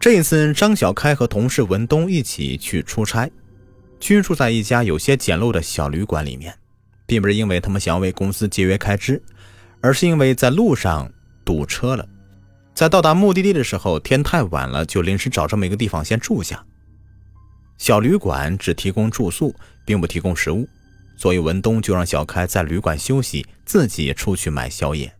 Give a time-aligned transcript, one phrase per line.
[0.00, 3.30] 这一次，张小开和同事文东一起去出差，
[4.00, 6.56] 居住在一家有些简陋的小旅馆里面，
[7.04, 9.22] 并不是因为他们想要为公司节约开支，
[9.82, 11.12] 而是因为在路上
[11.44, 12.08] 堵车了。
[12.74, 16.64] 在到达目的地的时候，天太晚了，就临时找这么一个地方先住下。
[17.76, 20.66] 小旅馆只提供住宿，并不提供食物，
[21.14, 25.12] 所以文东就让小开在旅馆休息，自己出去买宵夜。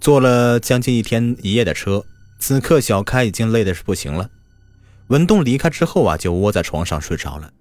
[0.00, 2.04] 坐了将近一天一夜的车。
[2.38, 4.30] 此刻，小开已经累的是不行了。
[5.08, 7.52] 文东离开之后啊，就窝在床上睡着了。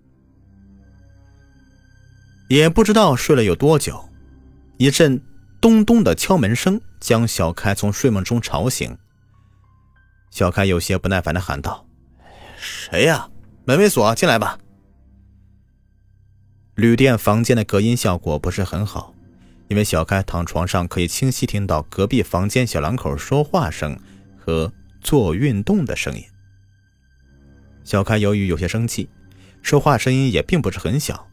[2.48, 4.10] 也不知道睡了有多久，
[4.78, 5.22] 一阵
[5.60, 8.98] 咚咚的敲门声将小开从睡梦中吵醒。
[10.30, 11.88] 小开有些不耐烦的喊道
[12.60, 13.30] ：“谁呀？
[13.64, 14.60] 门没锁，进来吧。”
[16.76, 19.16] 旅店房间的隔音效果不是很好，
[19.70, 23.98] 因为小开躺床上可以清晰听到隔壁房间小两口说话声。
[24.46, 26.24] 和做运动的声音。
[27.84, 29.10] 小开由于有些生气，
[29.64, 31.28] 说话声音也并不是很小，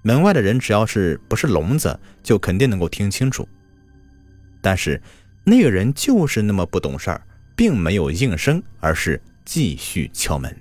[0.00, 3.46] 门外的人只要是不是聋子，就肯定能够听清楚。
[4.62, 4.98] 但是
[5.44, 7.20] 那个人就是那么不懂事儿，
[7.54, 10.56] 并没有应声，而是继续敲门。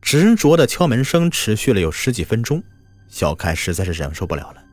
[0.00, 2.60] 执着的敲门声持续了有十几分钟，
[3.06, 4.64] 小开实在是忍受不了了。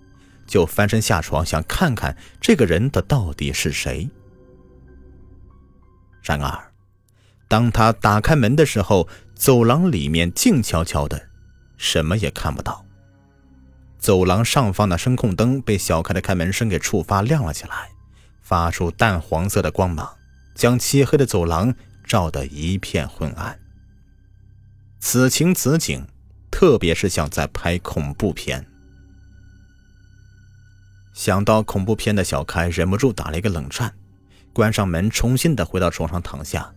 [0.49, 4.09] 就翻身下床，想看看这个人的到底是谁。
[6.23, 6.71] 然而，
[7.47, 11.29] 当他打开门的时候，走廊里面静悄悄的，
[11.77, 12.83] 什么也看不到。
[13.99, 17.91] 走廊上方的声控灯被小开的开门声给触发亮了起来，
[18.41, 20.17] 发出淡黄色的光芒，
[20.55, 21.73] 将漆黑的走廊
[22.03, 23.59] 照得一片昏暗。
[24.99, 26.07] 此情此景，
[26.49, 28.65] 特别是像在拍恐怖片。
[31.19, 33.93] 想到恐怖片的小开忍不住打了一个冷战，
[34.53, 36.73] 关上门，重新的回到床上躺下。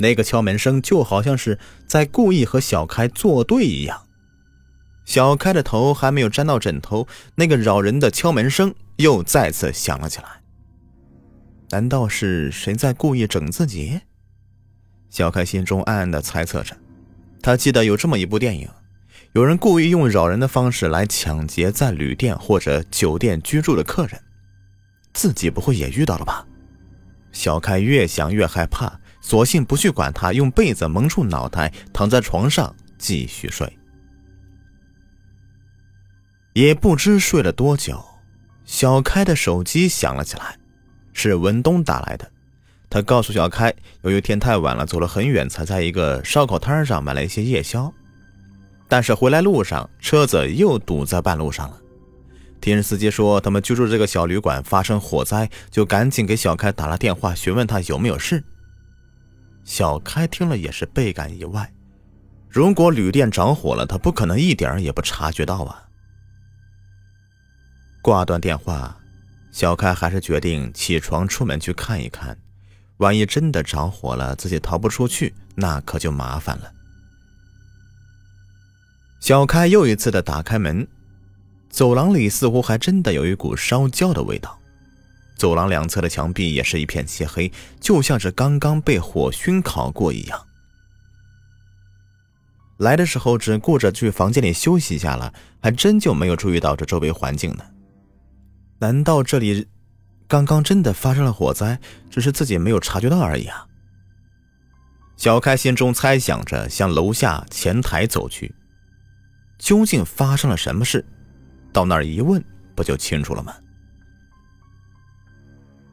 [0.00, 1.56] 那个敲门声就好像是
[1.86, 4.02] 在故意和小开作对一样。
[5.04, 7.06] 小开的头还没有沾到枕头，
[7.36, 10.42] 那个扰人的敲门声又再次响了起来。
[11.70, 14.00] 难道是谁在故意整自己？
[15.08, 16.76] 小开心中暗暗的猜测着。
[17.40, 18.68] 他记得有这么一部电影。
[19.32, 24.20] 有人故意用扰人的方式来抢劫在旅店或者酒店居住的客人，
[25.12, 26.46] 自己不会也遇到了吧？
[27.32, 33.70] 小开越想越害怕，索性不去管他，用被子蒙住脑袋，躺在床上继续睡。
[36.54, 38.02] 也不知睡了多久，
[38.64, 40.56] 小开的手机响了起来，
[41.12, 42.32] 是文东打来的。
[42.88, 47.92] 他告诉小开，由于天太晚了，走了很远，才在一个烧烤摊上买了一些夜宵。
[48.88, 51.78] 但是回来路上，车子又堵在半路上了。
[52.60, 58.42] 听司机说，他们居住这个小旅馆发生火灾，就赶紧给小开打了电话，询问他有没有事。
[59.64, 61.72] 小开听了也是倍感意外，
[62.48, 65.82] 如果旅店着火了，他不可能一点也不察觉到啊。
[68.00, 68.96] 挂断电话，
[69.50, 72.38] 小开还是决定起床出门去看一看，
[72.98, 76.72] 万一真的着火了，自己逃不出去，那可就麻烦了。
[79.26, 80.86] 小开又一次的打开门，
[81.68, 84.56] 走廊里似乎还真的有一股烧焦的味道。
[85.36, 87.50] 走廊两侧的墙壁也是一片漆黑，
[87.80, 90.46] 就像是刚刚被火熏烤过一样。
[92.76, 97.64] 来的时候只顾着去房间里休息一下了，还真就没有注意到这周围环境呢。
[98.78, 99.66] 难道这里
[100.28, 103.66] 刚刚真的发生了火灾，只是自己没有察觉到而已啊？
[105.16, 108.54] 小开心中猜想着，向楼下前台走去。
[109.58, 111.04] 究竟发生了什么事？
[111.72, 112.42] 到那儿一问，
[112.74, 113.54] 不就清楚了吗？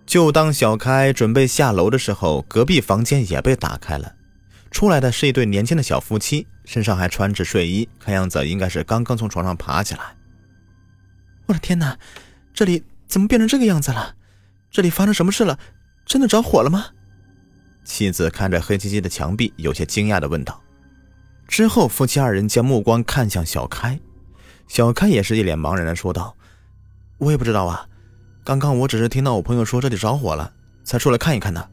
[0.06, 4.16] 就当小开准备下楼的时候，隔壁房间也被打开了，
[4.70, 10.16] 出来的是一对年轻的小夫妻，身上还穿着睡衣，看样子应该是刚刚从床上爬起来。
[11.46, 11.98] 我的天哪，
[12.54, 14.16] 这里怎么变成这个样子了？
[14.72, 15.60] 这里发生什么事了？
[16.06, 16.88] 真的着火了吗？
[17.84, 20.63] 妻子看着黑漆漆的墙壁，有些惊讶的问道。
[21.48, 24.00] 之后，夫妻二人将目光看向小开，
[24.68, 26.36] 小开也是一脸茫然的说道
[27.20, 27.88] ：“我也不知道啊，
[28.44, 30.54] 刚刚我只是听到我朋友说这里着火了，
[30.84, 31.70] 才出来看一看呢。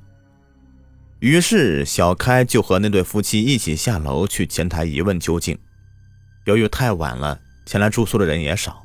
[1.21, 5.59] 于是小开就和那对夫妻一起下楼去前台一问究竟。
[6.45, 8.83] 由于太晚了，前来住宿的人也少，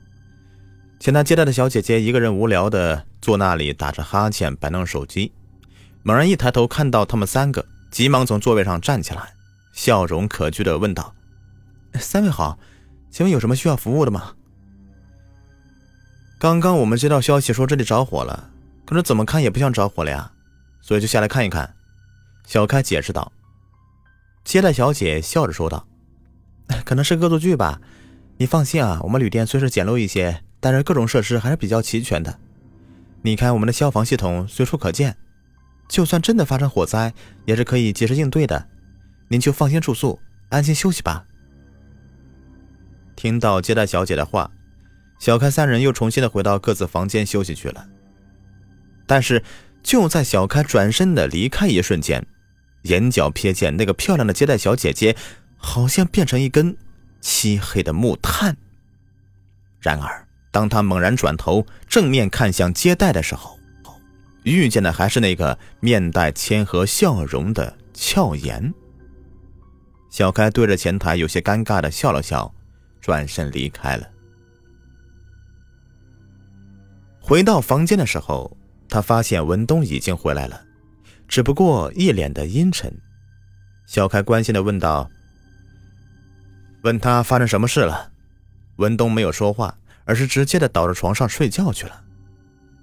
[1.00, 5.34] 前台接待的小姐姐一个人无聊的坐那里打着哈欠，摆弄手机。
[6.04, 9.35] 猛然一抬头看到他们三个，急忙从座位上站起来，
[9.75, 11.13] 笑容可掬的问道
[12.00, 12.57] ：“三位好，
[13.12, 14.33] 请问有什么需要服务的吗？”
[16.39, 18.50] 刚刚我们接到消息说这里着火了，
[18.86, 20.31] 可是怎么看也不像着火了呀，
[20.81, 21.75] 所以就下来看一看。
[22.48, 23.31] 小开解释道。
[24.45, 25.86] 接待小姐笑着说道
[26.86, 27.81] ：“可能是恶作剧吧，
[28.38, 32.39] 你放心啊，我们旅店虽是简陋一些，但是各种设施还是比较齐全的。
[33.24, 35.18] 你看我们的消防系统随处可见，
[35.89, 37.13] 就算真的发生火灾，
[37.44, 38.69] 也是可以及时应对的。
[39.27, 40.19] 您就放心住宿，
[40.50, 41.25] 安心休息吧。”
[43.16, 44.50] 听到接待小姐的话。
[45.18, 47.88] 小开三人又重新的回到各自房间休息去了。
[49.07, 49.42] 但是
[49.81, 52.24] 就在小开转身的离开一瞬间，
[52.83, 55.16] 眼角瞥见那个漂亮的接待小姐姐，
[55.56, 56.75] 好像变成一根
[57.21, 58.57] 漆黑的木炭。
[59.80, 63.57] 然而，当他猛然转头正面看向接待的时候，
[64.44, 68.74] 遇见的还是那个面带谦和笑容的俏颜。
[70.10, 72.54] 小开对着前台有些尴尬的笑了笑，
[73.02, 74.07] 转身离开了。
[77.19, 78.56] 回到房间的时候，
[78.88, 80.62] 他发现文东已经回来了，
[81.28, 82.94] 只不过一脸的阴沉。
[83.88, 85.10] 小开关心的问道
[86.84, 88.12] ：“问他发生什么事了？”
[88.78, 92.04] 文东没有说话，而是直接的倒在床上睡觉去了。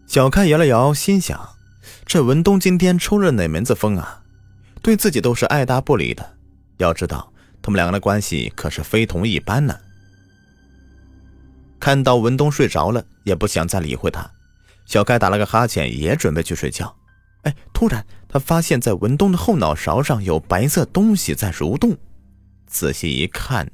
[0.06, 1.56] 小开摇了摇，心想：
[2.04, 4.22] 这文东今天抽了哪门子风啊？
[4.82, 6.38] 对自己都是爱答不理的。
[6.82, 9.74] 要知道，他们两个的关系可是非同一般呢。
[11.80, 14.30] 看到文东睡着了，也不想再理会他。
[14.86, 16.94] 小开打了个哈欠，也准备去睡觉。
[17.42, 21.96] 哎，突然他发现，在文东的后脑勺上有白色东西在蠕动。
[22.66, 23.70] 仔细一看，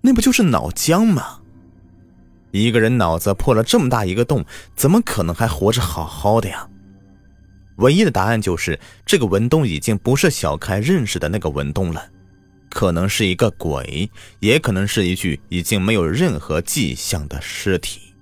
[0.00, 1.40] 那不就是脑浆吗？
[2.50, 4.44] 一个人脑子破了这么大一个洞，
[4.74, 6.68] 怎么可能还活着好好的呀？
[7.76, 12.08] 唯一的答案就是，这个文东已经不是小开认识的那个文东了。
[12.76, 18.12] 可能是一个鬼，也可能是一具已经没有任何迹象的尸体。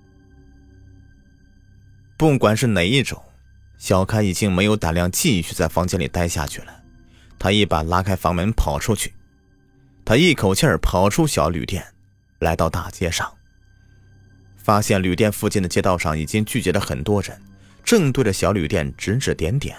[2.16, 3.20] 不管是哪一种，
[3.78, 6.82] 小开已经没有胆量继续在房间里待下去了。
[7.36, 9.12] 他一把拉开房门跑出去，
[10.04, 11.84] 他一口气儿跑出小旅店，
[12.38, 13.28] 来到大街上，
[14.56, 17.42] 发现旅店附近的街道上已经聚集了很多人，
[17.82, 19.76] 正对着小旅店指指点点。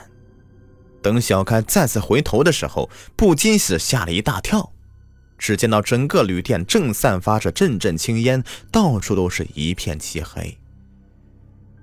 [1.06, 4.72] 等小开再次回头的时候，不禁是吓了一大跳。
[5.38, 10.58] 只见到整个旅店正散发着阵阵青烟，到处都是一片漆黑。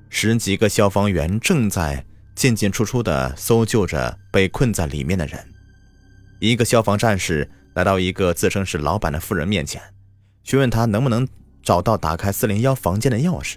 [0.08, 2.04] 十几个消防员正在
[2.34, 5.38] 进进出出的搜救着被困在里面的人。
[6.40, 9.80] 一个消防战士来到一个自称是老板的妇人面前，
[10.42, 11.28] 询问他能不能
[11.62, 13.54] 找到打开四零幺房间的钥匙。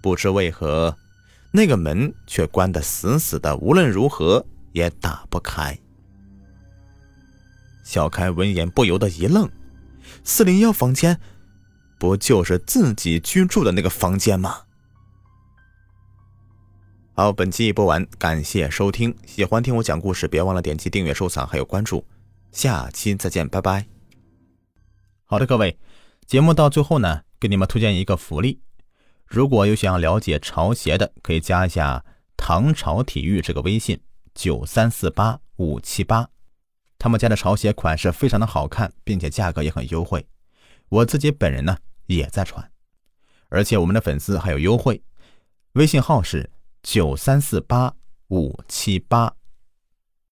[0.00, 0.96] 不知为何。
[1.52, 5.76] 那个门却关得死死的，无论如何也打不开。
[7.84, 9.50] 小开闻言不由得一愣
[10.22, 11.20] ：“四零幺房间，
[11.98, 14.62] 不就是自己居住的那个房间吗？”
[17.14, 19.14] 好，本期已播完，感谢收听。
[19.26, 22.06] 喜欢听我讲故事，别忘了点击订阅、收藏还有关注。
[22.52, 23.86] 下期再见，拜拜。
[25.24, 25.78] 好的，各位，
[26.26, 28.60] 节目到最后呢，给你们推荐一个福利。
[29.30, 32.04] 如果有想要了解潮鞋的，可以加一下
[32.36, 34.00] 唐朝体育这个微信
[34.34, 36.28] 九三四八五七八，
[36.98, 40.26] 他们家的潮鞋款式非常的好看，并且价格也很优惠。
[40.88, 42.72] 我自己本人呢也在穿，
[43.50, 45.00] 而且我们的粉丝还有优惠，
[45.74, 46.50] 微信号是
[46.82, 47.94] 九三四八
[48.30, 49.36] 五七八。